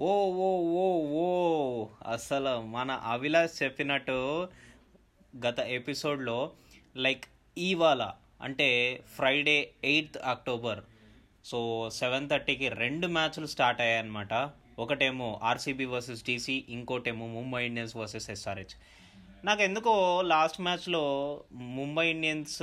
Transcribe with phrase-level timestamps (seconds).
[0.00, 1.86] ఓ ఓ ఓ ఓ.
[2.12, 4.48] అసలు మన అభిలాష్ చెప్పినట్టు
[5.46, 6.50] గత ఎపిసోడ్లో
[6.96, 7.24] లైక్
[7.58, 8.10] ఇవాళ
[8.42, 10.80] అంటే Friday eighth October.
[11.44, 14.50] So seven థర్టీకి రెండు మ్యాచ్లు స్టార్ట్ అయ్యాయన్నమాట.
[14.78, 18.76] ఒకటేమో ఆర్సీబీ వర్సెస్ డీసీ ఇంకోటేమో ముంబై ఇండియన్స్ వర్సెస్ ఎస్ఆర్హెచ్.
[19.44, 22.62] నాకు ఎందుకో లాస్ట్ మ్యాచ్లో ముంబై ఇండియన్స్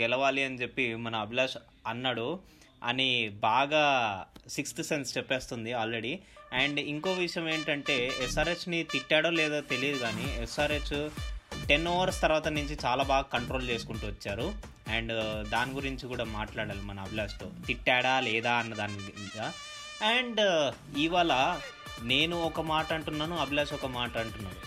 [0.00, 1.56] గెలవాలి అని చెప్పి మన అభిలాష్
[1.86, 2.40] అన్నాడు.
[2.82, 6.20] అని బాగా సిక్స్త్ సెన్స్ చెప్పేస్తుంది ఆల్రెడీ.
[6.52, 11.10] అండ్ ఇంకో విషయం ఏంటంటే ఎస్ఆర్హెచ్ని తిట్టాడో లేదో తెలియదు కానీ ఎస్ఆర్హెచ్
[11.68, 14.72] టెన్ ఓవర్స్ తర్వాత నుంచి చాలా బాగా కంట్రోల్ చేసుకుంటూ వచ్చారు.
[14.88, 17.50] అండ్ uh, దాని గురించి కూడా మాట్లాడాలి మన అభిలాష్తో.
[17.66, 19.40] తిట్టాడా లేదా అన్న దాని మీద.
[20.04, 21.60] అండ్ uh, ఇవాళ
[22.02, 24.62] నేను ఒక మాట అంటున్నాను అభిలాష్ ఒక మాట అంటున్నాడు.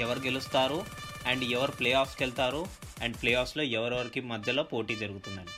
[0.00, 0.84] ఎవరు గెలుస్తారు?
[1.26, 2.66] అండ్ ఎవరు ప్లే ఆఫ్స్కి వెళ్తారు?
[3.02, 5.54] అండ్ ప్లే ఆఫ్స్లో ఎవరెవరికి మధ్యలో పోటీ జరుగుతుందని.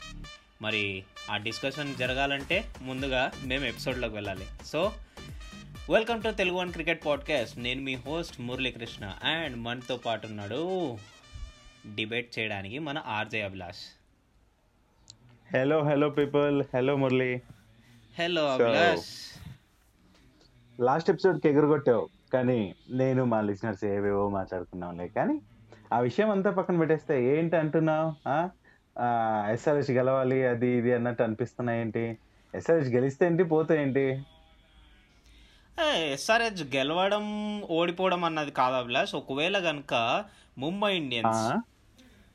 [0.61, 4.47] మరి ఆ డిస్కషన్ జరగాలంటే ముందుగా మేము ఎపిసోడ్లోకి వెళ్ళాలి.
[4.65, 4.93] So
[5.89, 10.59] welcome to Telugu one cricket podcast నేను మీ హోస్ట్ మురళీకృష్ణ అండ్ మనతో పాటు ఉన్నాడు
[11.95, 13.83] డిబేట్ చేయడానికి మన RJ Abhilash
[15.55, 17.41] hello hello people hello Murali.
[18.19, 19.09] Hello Abhilash
[20.79, 25.41] last ఎపిసోడ్కి ఎగురగొట్టావు కానీ నేను మా లిసినర్స్ ఏవేవో మాట్లాడుకున్నాంలే కానీ
[25.93, 28.09] ఆ విషయం అంతా పక్కన పెట్టేస్తే ఏంటి అంటున్నావు
[29.53, 32.17] ఎస్ఆర్హెచ్ గెలవాలి అది ఇది అన్నట్టు అనిపిస్తున్నాయి ఏంటి?
[32.53, 34.05] ఎస్ఆర్హెచ్ గెలిస్తే ఏంటి పోతే ఏంటి?
[35.83, 40.25] ఎస్ఆర్హెచ్ గెలవడం ఓడిపోవడం అన్నది కాదు అభిలాష్ ఒకవేళ కనుక
[40.57, 41.61] ముంబై ఇండియన్స్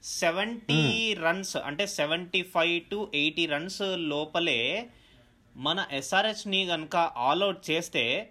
[0.07, 4.91] సెవెంటీ రన్స్ అంటే seventy five to eighty runs లోపలే
[5.57, 8.31] మన ఎస్ఆర్హెచ్ని కనుక ఆల్అౌట్ చేస్తే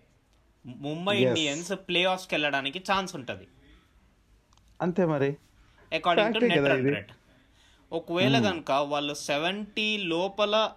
[0.65, 1.17] ముంబై.
[1.17, 3.47] ఇండియన్స్ ప్లే ఆఫ్స్కి వెళ్ళడానికి ఛాన్స్ ఉంటుంది.
[4.81, 5.37] అంతే మరి.
[5.93, 7.11] అకార్డింగ్ టు నెట్
[7.91, 10.71] ఒకవేళ కనుక వాళ్ళు సెవెంటీ లోపల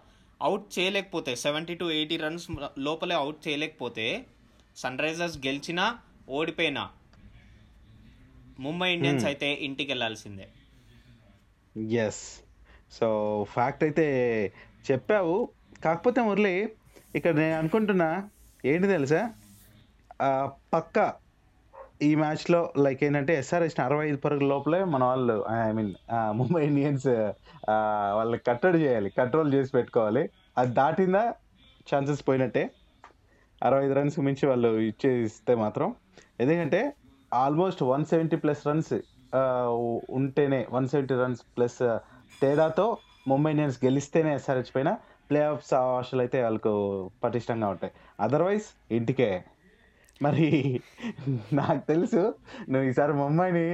[0.47, 2.47] అవుట్ చేయలేకపోతే సెవెంటీ టు ఎయిటీ రన్స్
[2.79, 4.07] లోపలే అవుట్ చేయలేకపోతే
[4.77, 5.85] సన్ రైజర్స్ గెలిచినా
[6.29, 6.85] ఓడిపోయినా
[8.61, 10.47] ముంబై ఇండియన్స్ అయితే ఇంటికి వెళ్ళాల్సిందే
[11.99, 12.23] ఎస్
[12.93, 13.07] సో
[13.55, 14.07] ఫ్యాక్ట్ అయితే
[14.91, 15.37] చెప్పావు.
[15.85, 16.57] కాకపోతే మురళి
[17.15, 18.09] ఇక్కడ నేను అనుకుంటున్నా
[18.65, 19.23] ఏంటి తెలుసా?
[20.75, 20.99] పక్క
[22.01, 25.35] ఈ మ్యాచ్లో లైక్ ఏంటంటే ఎస్ఆర్ ఎస్ఆర్ఎస్ అరవై ఐదు పరుగుల లోపలే మన వాళ్ళు
[25.69, 25.91] ఐ మీన్
[26.39, 27.07] ముంబై ఇండియన్స్
[28.19, 30.23] వాళ్ళకి కట్టడి చేయాలి కంట్రోల్ చేసి పెట్టుకోవాలి.
[30.59, 31.23] అది దాటిందా?
[31.87, 32.65] ఛాన్సెస్ పోయినట్టే.
[33.63, 35.89] అరవై ఐదు రన్స్ మించి వాళ్ళు ఇచ్చేస్తే మాత్రం.
[36.41, 36.81] ఎందుకంటే
[37.35, 38.93] almost one seventy plus runs
[40.19, 41.79] ఉంటేనే వన్ సెవెంటీ రన్స్ ప్లస్
[42.43, 42.87] తేడాతో
[43.29, 44.91] ముంబై ఇండియన్స్ గెలిస్తేనే ఎస్ఆర్హెచ్ పైన
[45.31, 46.73] ప్లే ఆఫ్స్ ఆశలు అయితే వాళ్ళకు
[47.25, 47.93] పటిష్టంగా ఉంటాయి.
[48.21, 49.31] అదర్వైజ్ ఇంటికే.
[50.23, 50.49] మరి
[51.53, 52.23] నాకు తెలుసు
[52.69, 53.65] నువ్వు ఈసారి ముంబైని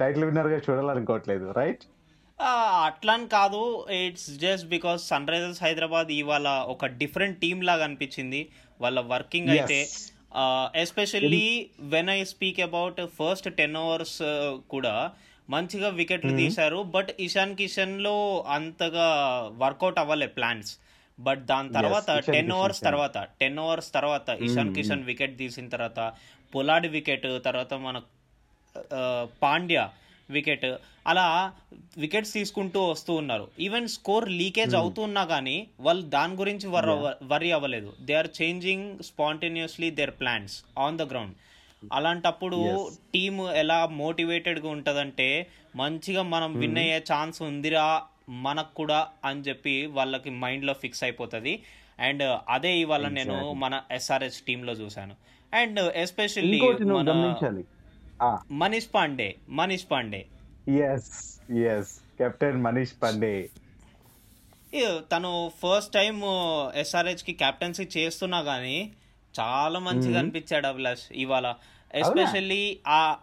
[0.00, 1.84] టైటిల్ విన్నర్గా చూడాలనుకోవట్లేదు రైట్
[2.38, 2.50] ఆ,
[2.88, 3.60] అట్లా అని కాదు.
[3.98, 8.40] It's just because Sunrisers Hyderabad ఇవాళ ఒక డిఫరెంట్ టీమ్ లాగా అనిపించింది.
[8.80, 9.78] వాళ్ళ వర్కింగ్ అయితే
[10.76, 11.46] especially
[11.94, 14.18] when I speak about first ten overs
[14.68, 14.94] కూడా
[15.48, 16.80] మంచిగా వికెట్లు తీశారు.
[16.94, 18.16] బట్ ఇషాన్ కిషన్లో
[18.56, 19.08] అంతగా
[19.62, 20.70] వర్కౌట్ అవ్వలే ప్లాన్స్
[21.20, 22.72] బట్ దాని తర్వాత టెన్ yeah.
[22.84, 26.12] తర్వాత టెన్ అవర్స్ తర్వాత ఇషాన్ కిషన్ వికెట్ తీసిన తర్వాత
[26.54, 28.02] పొలాడి వికెట్ తర్వాత మన
[29.42, 29.90] పాండ్యా
[30.30, 30.64] వికెట్
[31.06, 31.52] అలా
[31.98, 33.48] వికెట్స్ తీసుకుంటూ వస్తూ ఉన్నారు.
[33.60, 36.88] ఈవెన్ స్కోర్ లీకేజ్ అవుతున్నా కానీ వాళ్ళు దాని గురించి వర్
[37.22, 37.92] వరీ అవ్వలేదు.
[38.00, 41.34] They are changing spontaneously their plans on the ground
[41.92, 45.46] అలాంటప్పుడు టీమ్ ఎలా మోటివేటెడ్గా ఉంటుందంటే
[45.76, 51.62] మంచిగా మనం విన్ అయ్యే ఛాన్స్ ఉందిరా మనకు కూడా అని చెప్పి వాళ్ళకి మైండ్లో ఫిక్స్ అయిపోతుంది.
[52.00, 55.16] అండ్ అదే ఇవాళ నేను మన ఎస్ఆర్హెచ్ టీంలో చూశాను.
[55.54, 57.34] అండ్ ఎస్పెషల్లీ మన
[58.50, 60.26] Manish Pandey Manish Pandey.
[60.68, 63.48] Yes yes captain Manish Pandey.
[65.12, 66.20] తను ఫస్ట్ టైం
[66.74, 68.92] ఎస్ఆర్హెచ్కి కెప్టెన్సీ చేస్తున్నా గానీ
[69.40, 71.54] చాలా మంచిగా అనిపించాడు అభిలాష్ ఇవాళ.
[71.94, 73.16] ఎస్పెషల్లీ ఆ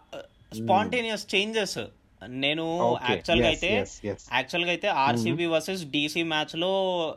[0.54, 1.78] స్పాంటేనియస్ చేంజెస్.
[2.26, 2.96] నేను.
[3.10, 3.86] యాక్చువల్గా అయితే.
[4.06, 6.72] యాక్చువల్గా అయితే ఆర్సీబీ వర్సెస్ డీసీ మ్యాచ్లో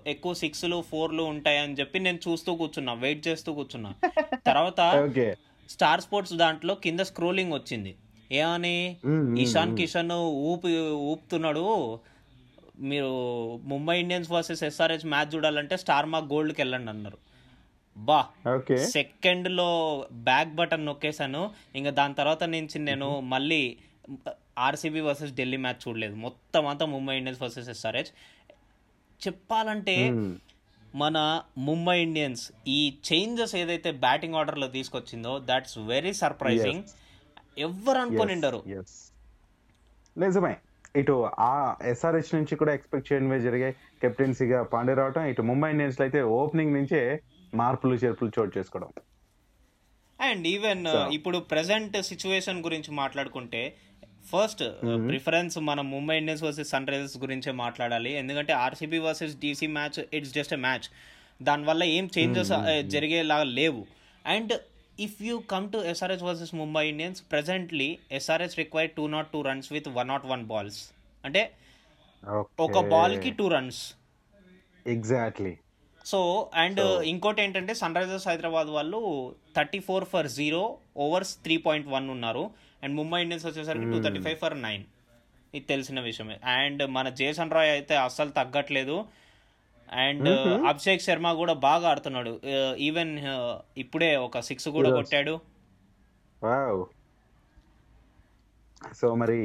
[0.08, 3.94] ఎక్కువ సిక్స్లు ఫోర్లు ఉంటాయని చెప్పి నేను చూస్తూ కూర్చున్నా వెయిట్ చేస్తూ కూర్చున్నా.
[4.48, 5.12] తర్వాత
[5.70, 7.96] స్టార్ స్పోర్ట్స్ దాంట్లో కింద స్క్రోలింగ్ వచ్చింది.
[8.32, 8.98] ఏమని
[9.40, 12.00] ఇషాన్ కిషన్ ఊపి ఊపుతున్నాడు.
[12.80, 13.10] మీరు
[13.64, 17.18] Mumbai Indians versus SRH match చూడాలంటే స్టార్ మార్క్ గోల్డ్కి వెళ్ళండి అన్నారు.
[17.98, 18.26] బా.
[18.78, 21.52] సెకండ్లో బ్యాక్ బటన్ నొక్కేశాను.
[21.76, 23.78] ఇంకా దాని తర్వాత నుంచి నేను మళ్ళీ
[24.66, 26.16] ఆర్సీబీ వర్సెస్ ఢిల్లీ మ్యాచ్ చూడలేదు.
[26.26, 28.12] మొత్తం అంతా ముంబై ఇండియన్స్ వర్సెస్ ఎస్ఆర్హెచ్.
[29.28, 29.96] చెప్పాలంటే
[30.96, 31.18] మన
[31.58, 32.80] ముంబై ఇండియన్స్ ఈ
[33.10, 36.84] చేంజెస్ ఏదైతే బ్యాటింగ్ ఆర్డర్లో తీసుకొచ్చిందో దాట్స్ వెరీ సర్ప్రైజింగ్
[37.58, 38.64] ఎవ్వరు అనుకోనిండరు
[40.18, 40.54] నిజమే.
[40.96, 41.52] ఇటు ఆ
[41.86, 43.74] ఎస్ఆర్హెచ్ నుంచి కూడా ఎక్స్పెక్ట్ చేయడమే జరిగాయి.
[44.02, 47.02] కెప్టెన్సీగా పాండే రావటం ఇటు ముంబై ఇండియన్స్ అయితే ఓపెనింగ్ నుంచే
[47.56, 48.90] మార్పులు చేర్పులు చోటు చేసుకోవడం.
[50.22, 50.88] And even.
[51.18, 53.62] ఇప్పుడు ప్రెసెంట్ సిచ్యువేషన్ గురించి మాట్లాడుకుంటే
[54.32, 54.64] ఫస్ట్
[55.10, 58.12] ప్రిఫరెన్స్ మన Mumbai Indians versus Sunrisers గురించే మాట్లాడాలి.
[58.22, 60.88] ఎందుకంటే RCB versus DC match it's just a match
[61.50, 62.52] దానివల్ల ఏం చేంజెస్
[62.96, 63.82] జరిగేలాగా లేవు.
[64.26, 64.54] And
[65.06, 67.90] if you come to SRH versus Mumbai Indians presently
[68.20, 70.80] SRH require two not two runs with one not one balls
[71.24, 71.44] అంటే
[72.68, 73.82] ఒక బాల్కి two runs
[74.96, 75.54] exactly
[76.06, 76.20] so
[76.64, 76.82] and
[77.12, 79.00] ఇంకోటి ఏంటంటే Sunrisers Hyderabad వాళ్ళు
[79.58, 80.64] thirty four for zero
[81.06, 82.44] overs three point one ఉన్నారు.
[82.84, 84.84] And Mumbai Indians వచ్చేసరికి two thirty five for nine
[85.54, 86.38] ఇది తెలిసిన విషయమే.
[86.58, 88.98] అండ్ మన జేసన్ రాయ్ అయితే అస్సలు తగ్గట్లేదు.
[90.06, 90.30] అండ్
[90.72, 92.34] అభిషేక్ శర్మ కూడా బాగా ఆడుతున్నాడు.
[92.88, 93.14] ఈవెన్
[93.84, 95.36] ఇప్పుడే ఒక సిక్స్ కూడా కొట్టాడు.
[99.00, 99.40] సో మరి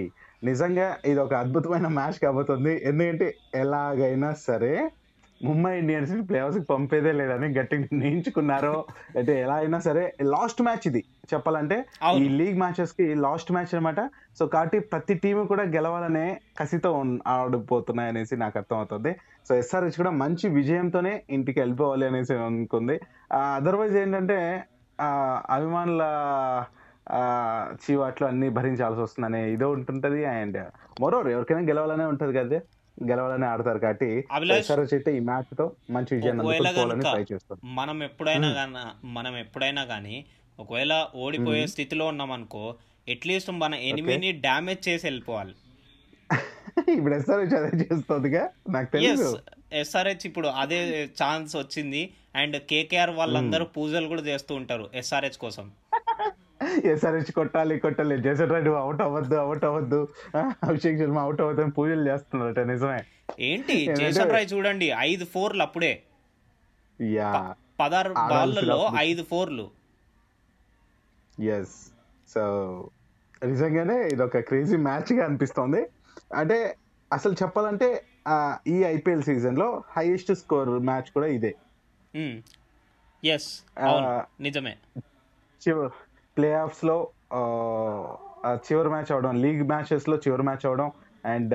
[0.48, 2.74] నిజంగా ఇది ఒక అద్భుతమైన మ్యాచ్ కాబోతుంది.
[2.88, 3.28] ఎందుకంటే
[3.62, 4.74] ఎలాగైనా సరే
[5.44, 8.84] ముంబై ఇండియన్స్ ప్లే ఆఫ్స్ పంపేదే లేదని గట్టిగా నిర్ణయించుకున్నారో
[9.18, 11.04] అంటే ఎలా అయినా సరే లాస్ట్ మ్యాచ్ ఇది.
[11.34, 11.84] చెప్పాలంటే
[12.16, 12.28] ఈ.
[12.28, 14.10] లీగ్ మ్యాచెస్కి లాస్ట్ మ్యాచ్ అన్నమాట.
[14.38, 19.16] సో కాబట్టి ప్రతి టీం కూడా గెలవాలనే కసితో ఆడిపోతున్నాయి అనేసి నాకు అర్థమవుతుంది.
[19.48, 23.00] సో ఎస్ఆర్హెచ్ కూడా మంచి విజయంతోనే ఇంటికి వెళ్ళిపోవాలి అనేసి అనుకుంది.
[23.32, 24.64] అదర్వైజ్ ఏంటంటే
[25.00, 26.02] ఆ, అభిమానుల
[27.12, 30.24] ఆ, చీవాట్లు అన్ని భరించాల్సి వస్తుందనే ఇదో ఉంటుంటది.
[30.24, 30.64] అండ్
[31.00, 32.60] మరోవర్ ఎవరికైనా గెలవాలనే ఉంటది కదా.
[33.08, 40.24] గెలవాలని ఆడతారు కాబట్టి ఈ మ్యాచ్తో మంచి విజయాన్ని ట్రై చేస్తారు మనం ఎప్పుడైనా గాన మనం ఎప్పుడైనా కానీ
[40.58, 42.74] ఒకవేళ ఓడిపోయే స్థితిలో ఉన్నామనుకో
[43.08, 45.54] అట్లీస్ట్ మన ఎనిమిని డ్యామేజ్ చేసి వెళ్ళిపోవాలి.
[46.98, 48.50] ఇప్పుడు ఎస్ఆర్హెచ్ అదే చేస్తుందిగా?
[48.68, 49.38] నాకు తెలుసు
[49.72, 52.14] ఎస్ఆర్హెచ్ ఇప్పుడు అదే ఛాన్స్ వచ్చింది.
[52.36, 55.70] అండ్ కేకేఆర్ వాళ్ళందరూ పూజలు కూడా చేస్తూ ఉంటారు ఎస్ఆర్హెచ్ కోసం.
[56.84, 58.16] ఎస్ఆర్హెచ్ కొట్టాలి కొట్టాలి.
[58.22, 60.08] జేసన్ రెడ్డి అవుట్ అవ్వద్దు అవుట్ అవ్వద్దు.
[60.36, 63.00] అభిషేక్ శర్మ అవుట్ అవ్వద్దు అని పూజలు చేస్తున్నారట నిజమే.
[63.40, 63.94] ఏంటి?
[63.94, 66.02] జేసన్ రాయ్ చూడండి ఐదు ఫోర్లు అప్పుడే.
[67.00, 67.54] యా.
[67.80, 68.90] పదహారు బాల్లలో.
[68.96, 69.70] ఐదు ఫోర్లు.
[71.40, 71.76] ఎస్
[72.34, 72.42] సో
[73.44, 75.86] నిజంగానే ఇది ఒక క్రేజీ మ్యాచ్గా అనిపిస్తోంది.
[76.34, 76.76] అంటే
[77.12, 77.88] అసలు చెప్పాలంటే
[78.66, 81.54] ఈ ఐపీఎల్ సీజన్లో హైయెస్ట్ స్కోర్ మ్యాచ్ కూడా ఇదే.
[83.24, 83.50] ఎస్
[84.40, 84.76] నిజమే.
[86.36, 87.38] ప్లే ఆఫ్స్లో ఆ,
[88.46, 90.92] ఆ చివరి మ్యాచ్ అవడం లీగ్ మ్యాచెస్లో చివరి మ్యాచ్ అవడం
[91.24, 91.54] అండ్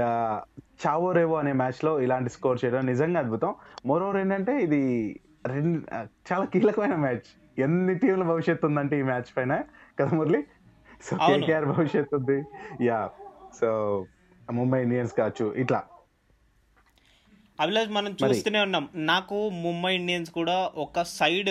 [0.88, 3.56] చావో రేవో అనే మ్యాచ్లో ఇలాంటి స్కోర్ చేయడం నిజంగా అద్భుతం.
[3.86, 5.81] మోరోవర్ ఏంటంటే ఇది రెండు
[6.34, 7.40] చాలా కీలకమైన మ్యాచ్.
[7.60, 9.62] ఎన్ని టీంల భవిష్యత్తు ఉందంటే ఈ మ్యాచ్ పైన?
[10.00, 10.44] కదా మురళి?
[11.04, 11.18] సో.
[11.18, 12.44] కేకేఆర్ భవిష్యత్తు ఉంది.
[12.86, 13.10] యా.
[13.62, 14.06] సో
[14.52, 15.84] ముంబై ఇండియన్స్ కావచ్చు ఇట్లా.
[17.59, 18.89] అభిలాష్ మనం చూస్తూనే ఉన్నాం.
[18.95, 21.50] నాకు ముంబై ఇండియన్స్ కూడా ఒక సైడ్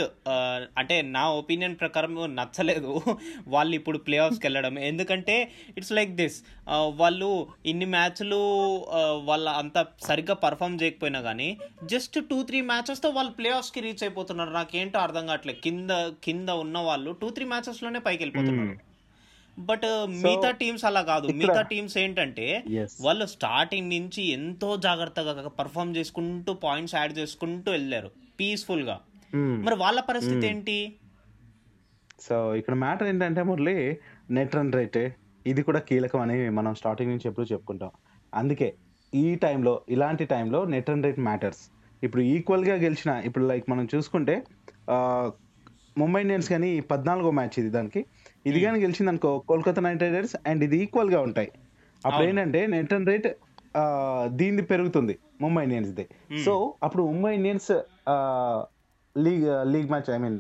[0.78, 2.92] అంటే నా ఒపీనియన్ ప్రకారం నచ్చలేదు.
[3.48, 4.78] వాళ్ళు ఇప్పుడు ప్లే ఆఫ్స్కి వెళ్ళడం.
[4.78, 6.38] ఎందుకంటే ఇట్స్ లైక్ దిస్
[6.94, 7.30] వాళ్ళు
[7.66, 8.40] ఇన్ని మ్యాచ్లు
[9.24, 11.48] వాళ్ళ అంత సరిగ్గా పర్ఫామ్ చేయకపోయినా కానీ
[11.84, 14.50] జస్ట్ టూ త్రీ మ్యాచెస్తో వాళ్ళు ప్లే ఆఫ్స్కి రీచ్ అయిపోతున్నారు.
[14.50, 15.60] నాకేంటో అర్థం కావట్లేదు.
[15.60, 15.90] కింద
[16.24, 18.87] కింద ఉన్న వాళ్ళు టూ త్రీ మ్యాచెస్లోనే పైకి వెళ్ళిపోతున్నారు.
[19.58, 21.26] బట్ మిగతా టీమ్స్ అలా కాదు.
[21.26, 22.64] మిగతా టీమ్స్ ఏంటంటే.
[23.00, 28.10] వాళ్ళు స్టార్టింగ్ నుంచి ఎంతో జాగ్రత్తగా పర్ఫామ్ చేసుకుంటూ పాయింట్స్ యాడ్ చేసుకుంటూ వెళ్ళారు.
[28.40, 29.00] పీస్ఫుల్గా
[29.34, 29.56] Hmm.
[29.64, 30.94] మరి వాళ్ళ పరిస్థితి ఏంటి?
[32.20, 33.98] సో ఇక్కడ మ్యాటర్ ఏంటంటే మురళి
[34.30, 35.12] నెట్ రన్ రేట్
[35.46, 37.90] ఇది కూడా కీలకం అని మనం స్టార్టింగ్ నుంచి ఎప్పుడు చెప్పుకుంటాం.
[38.34, 38.74] అందుకే
[39.14, 41.58] ఈ టైంలో ఇలాంటి టైంలో నెట్ రన్ రేట్ మ్యాటర్స్
[42.02, 44.42] ఇప్పుడు ఈక్వల్గా గెలిచిన ఇప్పుడు లైక్ మనం చూసుకుంటే
[45.98, 48.04] ముంబై ఇండియన్స్ కానీ పద్నాలుగో మ్యాచ్ ఇది దానికి.
[48.46, 51.50] ఇది కానీ గెలిచింది అనుకో కోల్కతా నైట్ రైడర్స్ అండ్ ఇది ఈక్వల్గా ఉంటాయి.
[52.06, 52.24] అప్పుడు.
[52.30, 53.28] ఏంటంటే నెట్ రన్ రేట్
[54.40, 56.04] దీనిది పెరుగుతుంది ముంబై ఇండియన్స్ది
[56.44, 56.52] సో
[56.86, 57.70] అప్పుడు Mumbai Indians
[59.16, 60.38] league league match I mean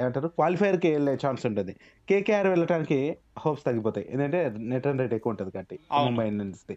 [0.00, 1.72] ఏమంటారు క్వాలిఫైయర్కి వెళ్ళే ఛాన్స్ ఉంటుంది.
[2.08, 2.98] కేకేఆర్ వెళ్ళడానికి
[3.42, 4.06] హోప్స్ తగ్గిపోతాయి.
[4.12, 5.76] ఎందుకంటే నెట్ రన్ రేట్ ఎక్కువ ఉంటుంది కాబట్టి.
[6.06, 6.76] ముంబై ఇండియన్స్ది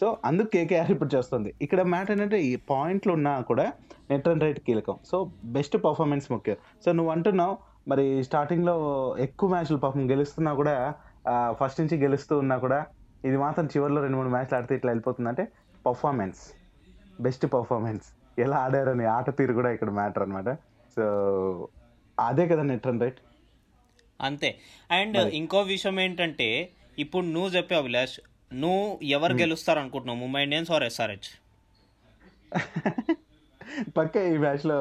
[0.00, 1.52] సో అందుకు కేకేఆర్ ఇప్పుడు చేస్తుంది.
[1.66, 3.66] ఇక్కడ మ్యాటర్ ఏంటంటే ఈ పాయింట్లు ఉన్నా కూడా
[4.10, 4.98] నెట్ రన్ రేట్ కీలకం.
[5.10, 5.18] సో
[5.56, 6.58] బెస్ట్ పర్ఫార్మెన్స్ ముఖ్యం.
[6.84, 7.56] సో నువ్వు అంటున్నావు
[7.86, 8.74] మరి స్టార్టింగ్లో
[9.26, 10.74] ఎక్కువ మ్యాచ్లు పాపం గెలుస్తున్నా కూడా
[11.60, 12.78] ఫస్ట్ నుంచి గెలుస్తూ ఉన్నా కూడా
[13.28, 15.44] ఇది మాత్రం చివరిలో రెండు మూడు మ్యాచ్లు ఆడితే ఇట్లా వెళ్ళిపోతుందంటే
[15.86, 16.40] పర్ఫార్మెన్స్
[17.26, 18.06] బెస్ట్ పర్ఫార్మెన్స్
[18.44, 20.50] ఎలా ఆడారని ఆట తీరు కూడా ఇక్కడ మ్యాటర్ అన్నమాట.
[20.96, 21.04] సో
[22.18, 23.20] అదే కదా నెట్ రన్ రైట్
[24.20, 24.50] అంతే.
[24.98, 26.48] అండ్ ఇంకో విషయం ఏంటంటే
[27.04, 28.16] ఇప్పుడు నువ్వు చెప్పే అభిలాష్
[28.62, 28.84] నువ్వు
[29.16, 30.20] ఎవరు గెలుస్తారు అనుకుంటున్నావు?
[30.24, 31.30] ముంబై ఇండియన్స్ ఆర్ ఎస్ఆర్హెచ్
[33.96, 34.78] పక్క ఈ మ్యాచ్లో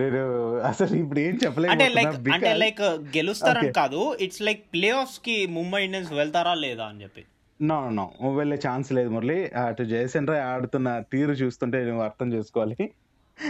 [0.00, 0.22] నేను
[0.70, 1.34] అసలు ఇప్పుడు ఏం
[1.74, 2.82] అంటే లైక్ అంటే లైక్
[3.16, 3.72] గెలుస్తారని.
[3.72, 7.24] కాదు ఇట్స్ లైక్ ప్లే ఆఫ్స్కి ముంబై ఇండియన్స్ వెళ్తారా లేదా అని చెప్పి.
[7.60, 8.06] నో నో
[8.38, 9.38] వెళ్ళే ఛాన్స్ లేదు మురళి.
[9.64, 12.86] అటు జయసేన్ రాయ్ ఆడుతున్న తీరు చూస్తుంటే నువ్వు అర్థం చేసుకోవాలి.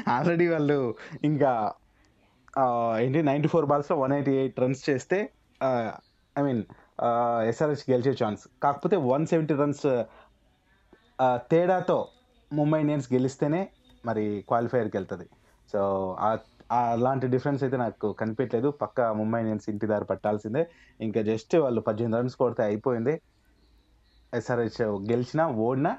[0.09, 0.79] ఆల్రెడీ వాళ్ళు
[1.25, 1.53] ఇంకా
[3.01, 5.19] ఏంటి నైంటీ ఫోర్ బాల్స్లో వన్ ఎయిటీ ఎయిట్ రన్స్ చేస్తే
[6.37, 6.63] ఐ మీన్
[7.49, 9.87] ఎస్ఆర్హెచ్ గెలిచే ఛాన్స్ కాకపోతే వన్ సెవెంటీ రన్స్
[11.51, 11.99] తేడాతో
[12.51, 13.61] ముంబై ఇండియన్స్ గెలిస్తేనే
[14.09, 15.27] మరి క్వాలిఫైయర్కి వెళ్తుంది
[15.73, 15.81] సో
[16.77, 20.63] అలాంటి డిఫరెన్స్ అయితే నాకు కనిపించలేదు పక్క ముంబై ఇండియన్స్ ఇంటి దారి పట్టాల్సిందే.
[21.01, 23.15] ఇంకా జస్ట్ వాళ్ళు పద్దెనిమిది రన్స్ కొడితే అయిపోయింది.
[24.33, 25.93] ఎస్ఆర్హెచ్ గెలిచినా ఓడినా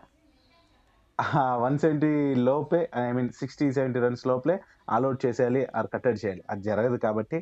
[1.63, 2.11] వన్ సెవెంటీ
[2.47, 4.55] లోపే I mean sixty seventy runs లోపలే
[4.95, 6.43] ఆల్అౌట్ చేసేయాలి ఆర్ కట్టడి చేయాలి.
[6.51, 7.37] అది జరగదు కాబట్టి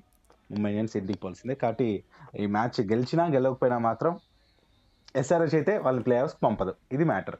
[0.51, 1.89] ముంబై ఇండియన్స్ ఇంటికి పోల్సిందే కాబట్టి
[2.41, 4.13] ఈ మ్యాచ్ గెలిచినా గెలవకపోయినా మాత్రం
[5.21, 6.73] ఎస్ఆర్హెచ్ అయితే వాళ్ళని ప్లే ఆఫ్స్కి పంపదు.
[6.95, 7.37] ఇది మ్యాటర్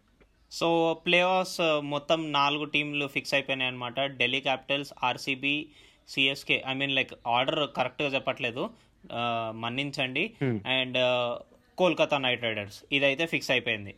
[0.56, 0.68] సో
[1.06, 5.68] ప్లే ఆఫ్స్ మొత్తం నాలుగు టీంలు ఫిక్స్ అయిపోయినాయి అనమాట Delhi Capitals RCB
[6.08, 6.64] CSK.
[6.68, 8.70] I mean like order కరెక్ట్గా చెప్పట్లేదు.
[9.52, 10.24] మన్నించండి.
[10.44, 10.98] And
[11.78, 12.84] Kolkata Knight Riders.
[12.92, 13.96] ఇదైతే ఫిక్స్ అయిపోయింది.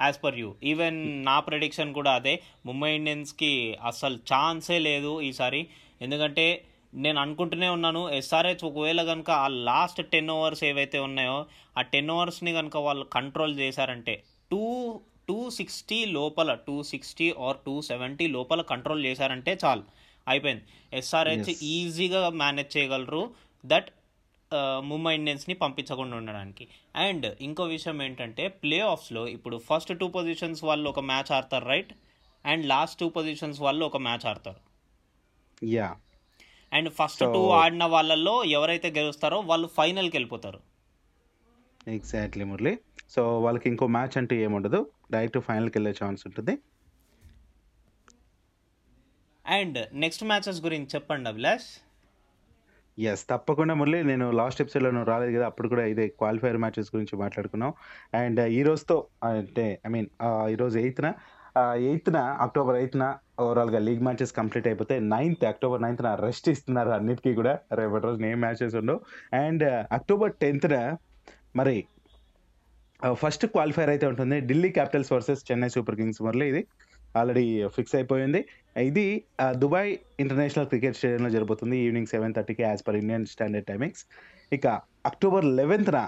[0.00, 0.54] As per you.
[0.64, 2.34] ఈవెన్ నా ప్రెడిక్షన్ కూడా అదే.
[2.66, 5.66] ముంబై ఇండియన్స్కి అసలు ఛాన్సే లేదు ఈసారి.
[6.00, 11.46] ఎందుకంటే నేను అనుకుంటూనే ఉన్నాను ఎస్ఆర్హెచ్ ఒకవేళ కనుక ఆ లాస్ట్ టెన్ ఓవర్స్ ఏవైతే ఉన్నాయో
[11.78, 14.60] ఆ టెన్ ఓవర్స్ని కనుక వాళ్ళు కంట్రోల్ చేశారంటే టూ
[15.28, 19.82] టూ సిక్స్టీ లోపల two sixty or two seventy లోపల కంట్రోల్ చేశారంటే చాలు.
[20.28, 20.62] అయిపోయింది.
[20.92, 21.54] ఎస్ఆర్హెచ్.
[21.62, 23.30] ఈజీగా మేనేజ్ చేయగలరు.
[23.66, 23.90] దట్
[24.84, 26.68] ముంబై ఇండియన్స్ని పంపించకుండా ఉండడానికి.
[26.96, 31.92] అండ్ ఇంకో విషయం ఏంటంటే ప్లే ఆఫ్స్లో ఇప్పుడు ఫస్ట్ టూ పొజిషన్స్ వాళ్ళు ఒక మ్యాచ్ ఆడతారు right
[32.46, 34.60] and last two positions వాళ్ళు ఒక మ్యాచ్ ఆడతారు.
[35.64, 35.96] యా
[36.72, 40.60] అండ్ ఫస్ట్ టూ ఆడిన వాళ్ళల్లో ఎవరైతే గెలుస్తారో వాళ్ళు ఫైనల్కి వెళ్ళిపోతారు.
[41.88, 42.78] ఎగ్జాక్ట్లీ మురళి
[43.08, 44.86] సో వాళ్ళకి ఇంకో మ్యాచ్ అంటూ ఏముండదు.
[45.10, 46.58] డైరెక్ట్ ఫైనల్కి వెళ్ళే ఛాన్స్ ఉంటుంది.
[49.46, 51.68] అండ్ నెక్స్ట్ మ్యాచెస్ గురించి చెప్పండి అభిలాష్.
[52.98, 57.18] ఎస్ తప్పకుండా మురళి నేను లాస్ట్ ఎపిసోడ్లో నువ్వు రాలేదు కదా అప్పుడు కూడా ఇదే క్వాలిఫైర్ మ్యాచెస్ గురించి
[57.18, 57.72] మాట్లాడుకున్నాం
[58.14, 60.08] అండ్ ఈ రోజుతో అంటే ఐ మీన్
[60.50, 61.14] ఈరోజు ఎయిత్న
[61.76, 67.58] ఎయిత్న అక్టోబర్ ఎయిత్న ఓవరాల్గా లీగ్ మ్యాచెస్ కంప్లీట్ అయిపోతే నైన్త్ అక్టోబర్ నైన్త్న రెస్ట్ ఇస్తున్నారు అన్నిటికీ కూడా.
[67.72, 69.00] రేపటి రోజు ఏం మ్యాచెస్ ఉండవు.
[69.36, 70.96] అండ్ అక్టోబర్ టెన్త్న
[71.56, 71.84] మరి
[73.22, 74.36] ఫస్ట్ క్వాలిఫైర్ అయితే ఉంటుంది.
[74.50, 76.62] Delhi Capitals versus Chennai Super Kings Murali ఇది
[77.20, 77.46] ఆల్రెడీ
[77.76, 78.40] ఫిక్స్ అయిపోయింది.
[78.88, 79.06] ఇది
[79.62, 79.90] దుబాయ్
[80.24, 84.04] ఇంటర్నేషనల్ క్రికెట్ స్టేడియంలో జరుగుతుంది ఈవినింగ్ సెవెన్ థర్టీకి as per Indian standard timings.
[84.56, 84.66] ఇక
[85.10, 85.98] అక్టోబర్ లెవెన్త్న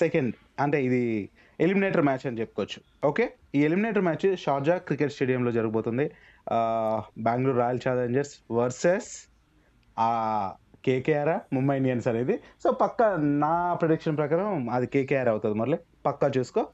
[0.00, 0.32] సెకండ్
[0.62, 1.02] అంటే ఇది
[1.58, 2.80] ఎలిమినేటర్ మ్యాచ్ అని చెప్పుకోవచ్చు.
[3.10, 3.24] ఓకే?
[3.56, 6.06] ఈ ఎలిమినేటర్ మ్యాచ్ షార్జా క్రికెట్ స్టేడియంలో జరగబోతుంది.
[7.26, 9.10] Bengaluru Royal Challengers versus
[10.86, 12.34] KKR Mumbai Indians అనేది.
[12.62, 13.02] సో పక్క
[13.44, 15.78] నా ప్రొడిక్షన్ ప్రకారం అది కేకేఆర్ అవుతుంది మళ్ళీ.
[16.06, 16.64] పక్కా చూసుకో.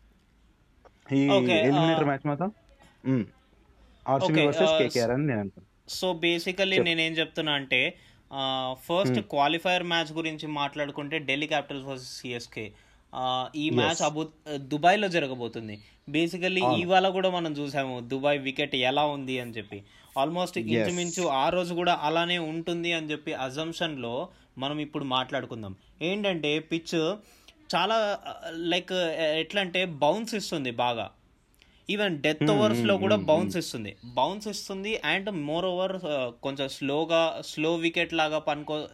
[1.19, 1.23] ఈ
[1.69, 2.51] ఎలిమినేటర్ మ్యాచ్ మాత్రం
[4.13, 5.63] ఆర్సీబీ Okay, వర్సెస్ కేకేఆర్ అని నేను
[5.99, 6.87] సో బేసికలీ చెప్పు.
[6.89, 7.81] నేనేం చెప్తున్నా అంటే
[8.87, 12.65] ఫస్ట్ క్వాలిఫైర్ మ్యాచ్ గురించి మాట్లాడుకుంటే ఢిల్లీ క్యాపిటల్స్ వర్సెస్ సిఎస్కే.
[13.57, 14.03] ఈ మ్యాచ్.
[14.03, 15.83] అబు దుబాయ్లో జరగబోతుంది.
[16.09, 16.77] బేసికలీ అవును.
[16.77, 19.85] ఇవాళ కూడా మనం చూసాము దుబాయ్ వికెట్ ఎలా ఉంది అని చెప్పి.
[20.19, 20.59] ఆల్మోస్ట్.
[20.59, 24.29] ఇంచుమించు ఆ రోజు కూడా అలానే ఉంటుంది అని చెప్పి అజంప్షన్లో
[24.59, 25.75] మనం ఇప్పుడు మాట్లాడుకుందాం.
[26.03, 26.95] ఏంటంటే పిచ్
[27.75, 28.19] చాలా
[28.51, 28.93] లైక్
[29.43, 31.11] ఎట్లా అంటే బౌన్స్ ఇస్తుంది బాగా.
[31.91, 33.97] ఈవెన్ డెత్ ఓవర్స్లో కూడా బౌన్స్ ఇస్తుంది.
[34.05, 35.97] బౌన్స్ ఇస్తుంది అండ్ మోర్ ఓవర్
[36.43, 38.89] కొంచెం స్లోగా స్లో వికెట్ లాగా పనుకో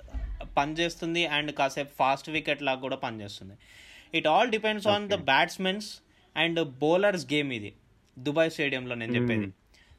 [0.56, 3.56] పనిచేస్తుంది అండ్ కాసేపు ఫాస్ట్ వికెట్ లాగా కూడా పనిచేస్తుంది.
[4.14, 5.88] It all depends on the batsmens
[6.36, 7.72] and bowlers game ఇది.
[8.18, 9.48] దుబాయ్ స్టేడియంలో నేను చెప్పేది.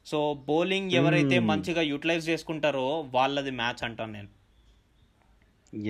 [0.06, 4.28] సో బౌలింగ్ ఎవరైతే మంచిగా యూటిలైజ్ చేసుకుంటారో వాళ్ళది మ్యాచ్ అంటాను నేను.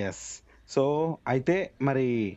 [0.08, 0.82] ఎస్ సో
[1.28, 2.36] అయితే మరి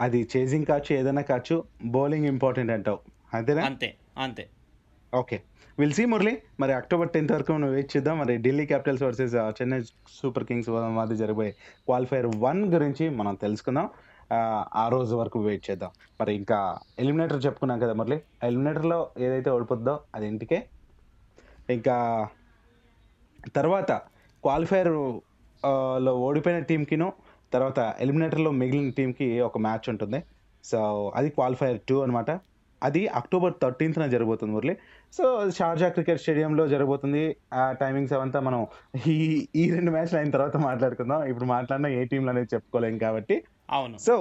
[0.00, 2.98] అది చేజింగ్ కావచ్చు ఏదైనా కావచ్చు బౌలింగ్ ఇంపార్టెంట్ అంటావు.
[3.34, 3.62] అంతేనా?
[3.62, 4.48] అంతే అంతే.
[5.14, 5.42] Okay
[5.78, 6.42] will see Murali.
[6.60, 8.18] మరి అక్టోబర్ టెన్త్ వరకు మనం వెయిట్ చేద్దాం.
[8.18, 9.80] మరి Delhi Capitals versus Chennai
[10.20, 11.50] Super Kings మధ్య జరిగే
[11.86, 13.88] క్వాలిఫైర్ వన్ గురించి మనం తెలుసుకుందాం.
[14.32, 15.90] ఆ, రోజు వరకు వెయిట్ చేద్దాం.
[16.20, 18.22] మరి ఇంకా ఎలిమినేటర్ చెప్పుకున్నాం కదా మురళి.
[18.42, 20.66] ఎలిమినేటర్లో ఏదైతే ఓడిపోద్దో అది ఇంటికే.
[21.70, 22.28] ఇంకా
[23.56, 23.92] తర్వాత
[24.42, 25.22] క్వాలిఫైర్లో
[26.12, 27.12] ఓడిపోయిన టీంకిను
[27.52, 30.22] తర్వాత ఎలిమినేటర్లో మిగిలిన టీంకి ఒక మ్యాచ్ ఉంటుంది.
[30.64, 32.30] సో అది క్వాలిఫైర్ టూ అనమాట
[32.84, 34.74] అది అక్టోబర్ థర్టీన్త్న జరగబోతుంది మురళి.
[35.16, 35.24] సో
[35.58, 37.24] షార్జా క్రికెట్ స్టేడియంలో జరగబోతుంది.
[37.60, 38.60] ఆ టైమింగ్స్ అవంతా మనం
[39.16, 39.18] ఈ
[39.62, 41.22] ఈ రెండు మ్యాచ్లు అయిన తర్వాత మాట్లాడుకుందాం.
[41.32, 43.38] ఇప్పుడు మాట్లాడిన ఏ టీంలు అనేది చెప్పుకోలేం కాబట్టి.
[43.70, 43.98] అవును.
[44.08, 44.16] సో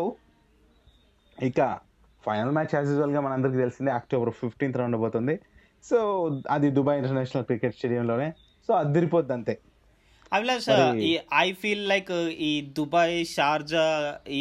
[1.49, 1.59] ఇక
[2.27, 5.35] ఫైనల్ మ్యాచ్ యాజ్ యూజువల్గా మనందరికీ తెలిసిందే అక్టోబర్ ఫిఫ్టీన్త్ ఉండబోతుంది.
[5.89, 5.97] సో
[6.55, 8.27] అది దుబాయ్ ఇంటర్నేషనల్ క్రికెట్ స్టేడియంలోనే
[8.67, 9.53] సో అదిరిపోద్ది అంతే.
[10.37, 10.67] అభిలాష్
[11.07, 11.09] ఈ
[11.45, 12.11] ఐ ఫీల్ లైక్
[12.49, 13.83] ఈ దుబాయ్ షార్జా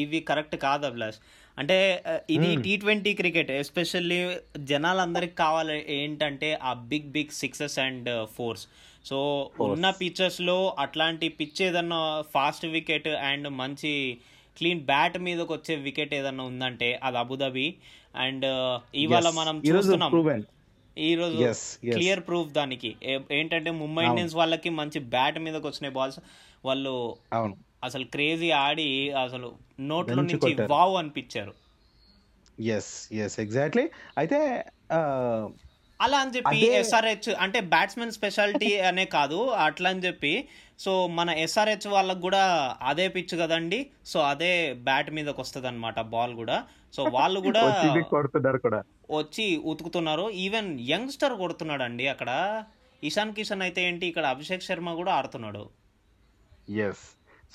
[0.01, 1.19] ఇవి కరెక్ట్ కాదు అభిలాష్.
[1.59, 4.21] అంటే uh, ఇది టీ ట్వంటీ క్రికెట్ ఎస్పెషల్లీ
[4.65, 8.65] జనాలందరికి కావాలి ఏంటంటే ఆ big big sixes and fours
[9.05, 9.19] so
[9.67, 11.99] ఉన్న పిక్చర్స్లో అట్లాంటి పిచ్ ఏదన్నా
[12.35, 13.93] ఫాస్ట్ వికెట్ అండ్ మంచి
[14.57, 17.69] క్లీన్ బ్యాట్ మీదకి వచ్చే వికెట్ ఏదన్నా ఉందంటే అది అబుదాబి
[18.17, 18.47] అండ్
[18.95, 19.37] ఇవాళ Yes.
[19.37, 20.11] మనం చూస్తున్నాం.
[20.97, 21.37] ఈ రోజు.
[21.93, 22.91] క్లియర్ ప్రూఫ్ దానికి.
[23.33, 26.19] ఏంటంటే ముంబై ఇండియన్స్ వాళ్ళకి మంచి బ్యాట్ మీదకి వచ్చినాయి బాల్స్
[26.65, 26.95] వాళ్ళు
[27.33, 27.55] అవును.
[27.83, 28.89] అసలు క్రేజీ ఆడి
[29.25, 29.49] అసలు
[29.91, 30.55] నోట్లో నుంచి.
[30.75, 31.55] వావ్ అనిపించారు.
[32.77, 32.93] ఎస్
[33.25, 33.85] ఎస్ ఎగ్జాక్ట్లీ
[34.21, 34.39] అయితే
[36.01, 40.33] అలా అని చెప్పి ఎస్ఆర్హెచ్ అంటే బ్యాట్స్మెన్ స్పెషాలిటీ అనే కాదు అట్లా అని చెప్పి.
[40.85, 42.43] సో మన ఎస్ఆర్హెచ్ వాళ్ళకు కూడా
[42.91, 43.79] అదే పిచ్ కదండి.
[44.13, 44.53] సో అదే
[44.89, 46.57] బ్యాట్ మీదకి వస్తుంది అనమాట బాల్ కూడా.
[46.95, 47.63] సో వాళ్ళు కూడా
[49.19, 50.27] వచ్చి ఉతుకుతున్నారు.
[50.45, 52.31] ఈవెన్ యంగ్స్టర్ కొడుతున్నాడు అండి అక్కడ.
[53.03, 55.63] ఇషాన్ కిషన్ అయితే ఏంటి ఇక్కడ అభిషేక్ శర్మ కూడా ఆడుతున్నాడు.
[56.89, 57.05] ఎస్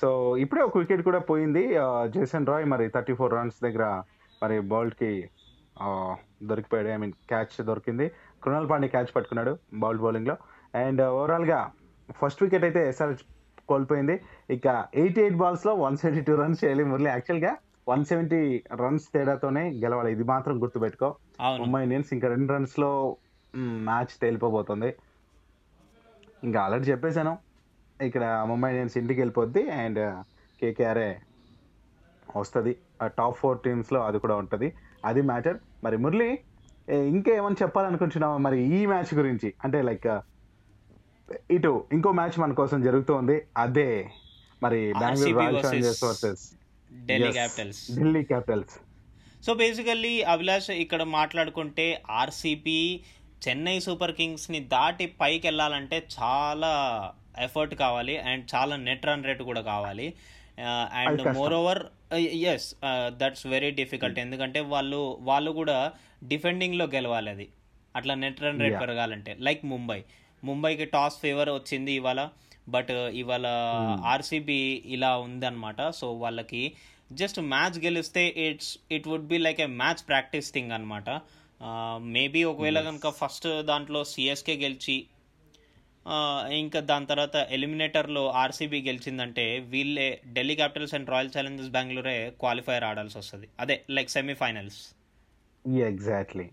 [0.00, 0.08] సో
[0.42, 1.62] ఇప్పుడే ఒక వికెట్ కూడా పోయింది.
[2.14, 3.84] జేసన్ రాయ్ మరి థర్టీ ఫోర్ రన్స్ దగ్గర
[4.42, 5.10] మరి బౌల్ట్కి
[6.50, 6.88] దొరికిపోయాడు.
[6.88, 8.06] ఐ మీన్ క్యాచ్ దొరికింది.
[8.42, 9.52] కృణాల్ పాండే క్యాచ్ పట్టుకున్నాడు
[9.82, 10.36] బౌల్ట్ బౌలింగ్లో.
[10.82, 11.60] అండ్ ఓవరాల్గా
[12.20, 13.24] ఫస్ట్ వికెట్ అయితే ఎస్ఆర్హెచ్
[13.70, 14.14] కోల్పోయింది.
[14.50, 17.08] ఇక ఎయిటీ ఎయిట్ బాల్స్లో వన్ సెవెంటీ టూ రన్స్ చేయాలి మురళి.
[17.14, 17.52] యాక్చువల్గా
[17.88, 18.40] వన్ సెవెంటీ
[18.82, 20.10] రన్స్ తేడాతోనే గెలవాలి.
[20.12, 21.08] ఇది మాత్రం గుర్తుపెట్టుకో.
[21.60, 22.90] ముంబై ఇండియన్స్ ఇంకా రెండు రన్స్లో
[23.88, 24.90] మ్యాచ్ తేలిపోబోతుంది.
[26.44, 27.34] ఇంకా ఆల్రెడీ చెప్పేశాను.
[28.06, 30.00] ఇక్కడ ముంబై ఇండియన్స్ ఇంటికి వెళ్ళిపోద్ది అండ్
[30.60, 31.14] కేకేఆర్ఏ
[32.36, 32.76] వస్తుంది.
[33.02, 34.74] ఆ టాప్ ఫోర్ టీమ్స్లో అది కూడా ఉంటుంది.
[35.04, 36.38] అది మ్యాటర్ మరి మురళి
[36.88, 39.54] ఏ, ఇంకా ఏమని చెప్పాలనుకుంటున్నావా మరి ఈ మ్యాచ్ గురించి?
[39.64, 40.06] అంటే లైక్
[41.50, 44.10] ఇటు ఇంకో మ్యాచ్ మన కోసం జరుగుతోంది అదే
[44.62, 46.54] మరి Bengaluru Royal Challengers versus.
[47.06, 47.98] Delhi Capitals.
[47.98, 48.74] Delhi Capitals.
[49.44, 53.00] So basically Abhilash ఇక్కడ మాట్లాడుకుంటే ఆర్సీబీ
[53.48, 56.72] చెన్నై సూపర్ కింగ్స్ని దాటి పైకి వెళ్ళాలంటే చాలా
[57.40, 60.06] ఎఫర్ట్ కావాలి అండ్ చాలా నెట్ రన్ రేట్ కూడా కావాలి.
[60.92, 61.22] And.
[61.54, 61.82] Moreover
[62.54, 62.68] yes
[63.08, 65.92] that's very difficult ఎందుకంటే వాళ్ళు వాళ్ళు కూడా
[66.24, 67.48] డిఫెండింగ్లో గెలవాలి అది.
[67.96, 68.80] అట్లా నెట్ రన్ రేట్.
[68.80, 69.36] పెరగాలంటే.
[69.40, 70.04] లైక్ ముంబై
[70.44, 72.28] ముంబైకి టాస్ ఫేవర్ వచ్చింది ఇవాళ.
[72.68, 73.46] బట్ ఇవాళ
[74.04, 75.90] ఆర్సీబీ ఇలా ఉందన్నమాట.
[75.90, 76.72] సో వాళ్ళకి
[77.12, 81.10] జస్ట్ మ్యాచ్ గెలిస్తే it's it would be like a match practice thing అనమాట
[81.98, 84.96] మేబీ ఒకవేళ కనుక ఫస్ట్ దాంట్లో సిఎస్కే గెలిచి
[86.58, 93.18] ఇంకా దాని తర్వాత ఎలిమినేటర్లో ఆర్సీబీ గెలిచిందంటే వీళ్ళే Delhi Capitals and Royal Challengers బెంగళూరే qualifier ఆడాల్సి
[93.18, 93.48] వస్తుంది.
[93.60, 94.78] అదే లైక్ సెమీఫైనల్స్
[95.90, 96.48] ఎగ్జాక్ట్లీ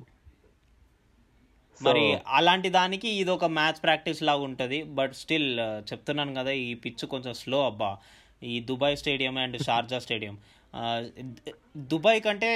[1.82, 4.84] మరి అలాంటి దానికి ఇది ఒక మ్యాచ్ ప్రాక్టీస్ లాగా ఉంటుంది.
[4.84, 5.50] బట్ స్టిల్
[5.92, 7.98] చెప్తున్నాను కదా ఈ పిచ్ కొంచెం స్లో అబ్బా.
[8.44, 10.38] ఈ Dubai stadium and Sharjah stadium.
[11.92, 12.50] Dubai కంటే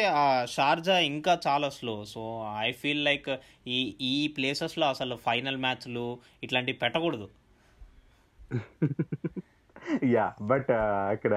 [0.46, 1.96] షార్జా ఇంకా చాలా slow.
[2.06, 2.22] So
[2.60, 3.30] I feel like
[3.68, 6.06] ఈ ఈ ప్లేసెస్లో అసలు ఫైనల్ మ్యాచ్లు
[6.44, 7.30] ఇట్లాంటివి పెట్టకూడదు.
[10.16, 10.72] యా బట్
[11.14, 11.36] అక్కడ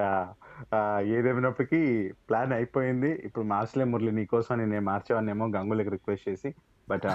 [1.07, 1.81] ఏదేమైనప్పటికీ
[2.29, 3.11] ప్లాన్ అయిపోయింది.
[3.23, 6.51] ఇప్పుడు మార్చలే మురళి నీకోసం నేను మార్చేవాన్నేమో గంగులకి రిక్వెస్ట్ చేసి.
[6.89, 7.07] But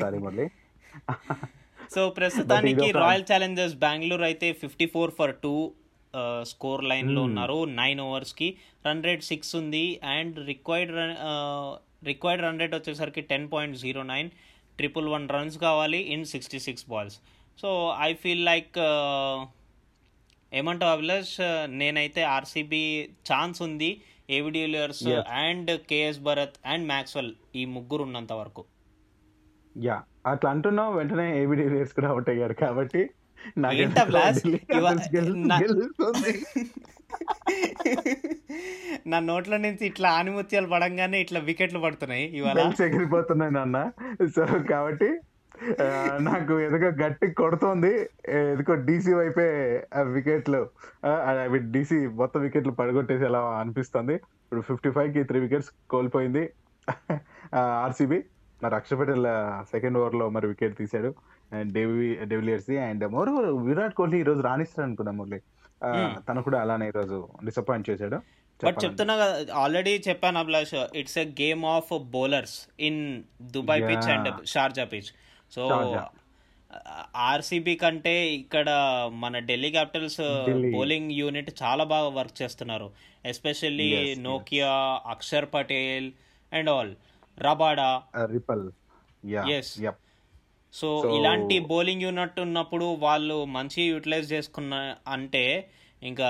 [0.00, 0.46] sorry Murali.
[1.94, 5.52] సో ప్రస్తుతానికి రాయల్ ఛాలెంజర్స్ బెంగళూరు అయితే fifty four for two
[6.42, 7.64] score లైన్లో ఉన్నారు.
[7.64, 10.00] నైన్ ఓవర్స్కి రన్ రేట్ సిక్స్ ఉంది.
[10.04, 11.16] And required run
[12.06, 14.30] required run rate వచ్చేసరికి ten point zero nine
[14.76, 17.20] triple one runs కావాలి in sixty six balls
[17.60, 18.78] so I feel like
[20.54, 24.00] ఏమంటావు అభిలాష్ నేనైతే RCB chance ఉంది.
[24.30, 25.08] AB de Villiers.
[25.28, 28.64] And KS Bharat and Maxwell ఈ ముగ్గురు ఉన్నంత వరకు.
[29.78, 33.10] Yeah అట్లా అంటున్నావు వెంటనే ఏబిడి రేట్స్ కూడా అవుట్ అయ్యారు కాబట్టి
[33.72, 34.00] ఏంటి
[35.16, 35.48] గెలు-
[39.06, 42.54] నా- నోట్ల నుంచి ఇట్లా ఆనిముత్యాలు పడంగానే ఇట్లా వికెట్లు పడుతున్నాయి ఇవాళ.
[42.54, 43.90] బెల్స్ ఎగిరిపోతున్నాయి నాన్న.
[44.36, 45.20] సో కాబట్టి
[46.20, 48.06] నాకు ఎదుగో గట్టి కొడుతోంది.
[48.28, 50.68] ఎదుకో డీసీ వైపే వికెట్లు
[51.56, 54.14] డీసీ మొత్తం వికెట్లు పడగొట్టేసేలా అనిపిస్తుంది.
[54.14, 56.50] ఇప్పుడు ఫిఫ్టీ ఫైవ్కి త్రీ వికెట్స్ కోల్పోయింది
[57.54, 58.22] ఆర్సీబీ
[58.62, 59.26] మరి అక్షర్ పటేల్
[59.70, 61.14] సెకండ్ ఓవర్లో మరి వికెట్ తీశాడు.
[62.24, 63.30] De Villiers and more
[63.68, 65.40] Virat Kohli ఈ రోజు రాణిస్తాడు అనుకున్నా మురళి
[66.28, 68.18] తను కూడా అలానే ఈ రోజు డిసప్పాయింట్ చేశాడు
[68.64, 68.84] బట్.
[68.84, 74.08] చెప్తున్నా కదా ఆల్రెడీ చెప్పాను Abhilash it's a game of bowlers in Dubai pitch.
[74.14, 75.10] And Sharjah pitch
[75.54, 75.62] so.
[77.16, 78.68] RCB కంటే ఇక్కడ
[79.12, 80.20] మన ఢిల్లీ క్యాపిటల్స్.
[80.74, 82.90] బౌలింగ్ యూనిట్ చాలా బాగా వర్క్ చేస్తున్నారు
[83.24, 84.14] especially.
[84.18, 86.12] Nokia Axar Patel
[86.52, 86.94] and all
[87.38, 88.70] Rabada ripple.
[89.24, 90.00] Yup
[90.72, 94.74] so ఇలాంటి బౌలింగ్ యూనిట్ ఉన్నప్పుడు వాళ్ళు మంచి యూటిలైజ్ చేసుకున్న
[95.08, 95.70] అంటే
[96.02, 96.28] ఇంకా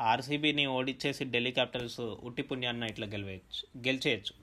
[0.00, 4.34] ఆర్సీబీని ఓడిచ్చేసి ఢిల్లీ క్యాపిటల్స్ ఉట్టి పుణ్యాన్న ఇట్లా గెలవేయచ్చు గెలిచేయచ్చు.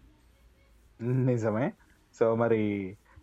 [1.26, 1.74] నిజమే.
[2.20, 2.62] సో మరి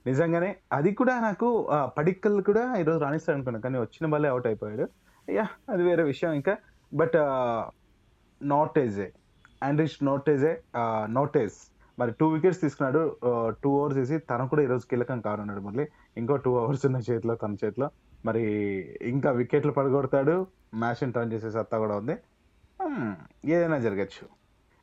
[0.06, 4.88] నిజంగానే అది కూడా నాకు పడిక్కల్ కూడా ఈరోజు రాణిస్తాడు అనుకున్నాను కానీ వచ్చిన బాలే అవుట్ అయిపోయాడు.
[5.30, 6.56] యా అది వేరే విషయం ఇంకా.
[6.94, 7.16] బట్
[8.42, 9.12] నోటేజే
[9.62, 10.52] ఆండ్రిచ్ నోటేజే
[11.10, 11.56] నోటేజ్
[11.98, 13.16] మరి టూ వికెట్స్ తీసుకున్నాడు
[13.48, 15.86] టూ ఓవర్స్ వేసి తను కూడా ఈరోజు కీలకం కానున్నాడు మళ్ళీ.
[16.16, 17.90] ఇంకో టూ అవర్స్ ఉన్న చేతిలో తన చేతిలో.
[18.24, 18.42] మరి
[19.02, 22.16] ఇంకా వికెట్లు పడగొడతాడు మ్యాచ్ టర్న్ చేసే సత్తా కూడా ఉంది.
[22.82, 23.12] Hmm,
[23.44, 24.38] ఏదైనా జరగచ్చు.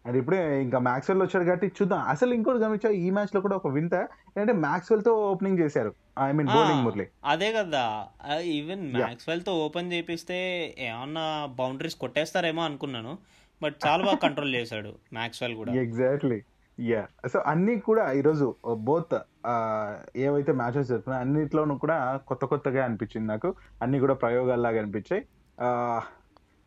[0.05, 1.99] అండ్ ఇప్పుడే ఇంకా మ్యాక్స్వెల్ వచ్చాడు కాబట్టి చూద్దాం.
[1.99, 3.93] అసలు ఇంకోటి గమనించా ఈ మ్యాచ్లో కూడా ఒక వింత.
[3.93, 7.07] ఏంటంటే మ్యాక్స్వెల్తో ఓపెనింగ్ చేశారు ఐ మీన్ బౌలింగ్ మురళి.
[7.25, 8.07] అదే కదా.
[8.39, 10.37] ఈవెన్ మ్యాక్స్వెల్తో ఓపెన్ చేపిస్తే
[10.79, 13.17] ఏమన్నా బౌండరీస్ కొట్టేస్తారేమో అనుకున్నాను.
[13.63, 15.73] బట్ చాలా బాగా కంట్రోల్ చేశాడు మ్యాక్స్వెల్ కూడా.
[15.73, 16.41] ఎగ్జాక్ట్లీ
[16.77, 18.55] యా సో అన్నీ కూడా ఈరోజు
[18.87, 23.49] బోత్ uh, uh, ఏవైతే మ్యాచెస్ జరుగుతున్నాయో అన్నిట్లోనూ కూడా కొత్త కొత్తగా అనిపించింది నాకు.
[23.81, 25.21] అన్ని కూడా ప్రయోగాల్లాగా అనిపించాయి.
[25.57, 26.01] Uh,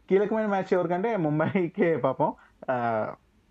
[0.08, 2.28] కీలకమైన మ్యాచ్ ఎవరికంటే ముంబైకే పాపం.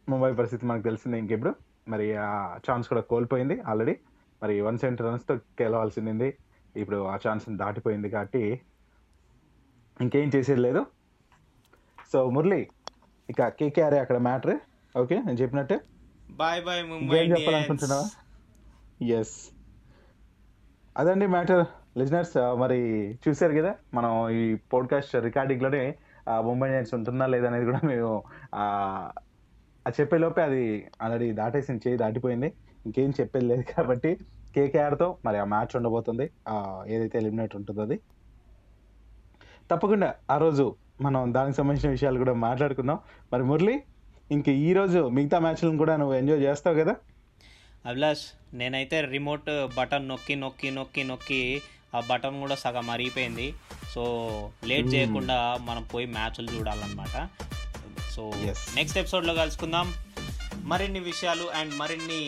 [0.09, 1.51] ముంబై పరిస్థితి మనకు తెలిసిందే ఇంకెప్పుడు.
[1.89, 2.31] మరి ఆ
[2.67, 3.95] ఛాన్స్ కూడా కోల్పోయింది ఆల్రెడీ
[4.43, 6.29] మరి వన్ సెవెంటీ రన్స్తో గెలవాల్సింది.
[6.75, 8.61] ఇప్పుడు ఆ ఛాన్స్ దాటిపోయింది కాబట్టి
[9.99, 10.85] ఇంకేం చేసేది లేదు.
[12.11, 12.67] సో మురళి
[13.29, 14.57] ఇక కేకేఆర్ అక్కడ మ్యాటర్
[14.97, 15.77] ఓకే నేను చెప్పినట్టే.
[16.31, 18.09] బాయ్ బాయ్ ముంబై చెప్పాలనుకుంటున్నావా
[19.05, 19.49] ఎస్
[20.97, 21.65] అదండి మ్యాటర్.
[21.97, 22.79] లిజనర్స్ మరి
[23.27, 25.97] చూశారు కదా మనం ఈ పోడ్కాస్ట్ రికార్డింగ్లోనే
[26.39, 28.23] ముంబై ఇండియన్స్ ఉంటుందా లేదా అనేది కూడా మేము
[28.55, 28.63] ఆ
[29.87, 32.53] ఆ చెప్పే లోపే అది ఆల్రెడీ దాటేసిన చేయి దాటిపోయింది.
[32.85, 34.17] ఇంకేం చెప్పేది లేదు కాబట్టి
[34.55, 36.31] కేకేఆర్తో మరి ఆ మ్యాచ్ ఉండబోతుంది.
[36.47, 37.99] ఆ, ఏదైతే ఎలిమినేట్ ఉంటుందో అది.
[39.71, 42.99] తప్పకుండా ఆ రోజు మనం దానికి సంబంధించిన విషయాలు కూడా మాట్లాడుకుందాం.
[43.33, 43.83] మరి మురళి
[44.31, 46.95] ఇంక ఈ రోజు మిగతా మ్యాచ్లను కూడా నువ్వు ఎంజాయ్ చేస్తావు కదా?
[47.85, 48.21] అభిలాష్
[48.53, 51.61] నేనైతే రిమోట్ బటన్ నొక్కి నొక్కి నొక్కి నొక్కి
[51.95, 53.53] ఆ బటన్ కూడా సగం అరిగిపోయింది
[53.95, 54.03] సో
[54.63, 57.29] లేట్ చేయకుండా మనం పోయి మ్యాచ్లు చూడాలన్నమాట.
[58.11, 58.31] సో.
[58.75, 59.93] నెక్స్ట్ ఎపిసోడ్లో కలుసుకుందాం.
[60.55, 62.25] మరిన్ని విషయాలు అండ్ మరిన్ని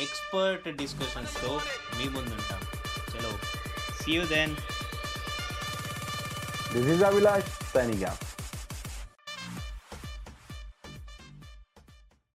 [0.00, 1.60] ఎక్స్పర్ట్ డిస్కషన్స్తో
[1.98, 2.60] మీ ముందు ఉంటాం.
[3.12, 3.30] చలో
[4.02, 4.56] see you then
[6.76, 8.31] This is Avilash signing off.